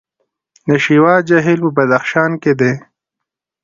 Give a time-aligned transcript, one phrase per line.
[0.69, 2.73] د شیوا جهیل په بدخشان کې دی